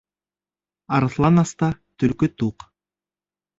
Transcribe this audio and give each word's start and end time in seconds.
Арыҫлан 0.99 1.43
аста 1.43 1.71
төлкө 1.99 2.33
туҡ. 2.43 2.69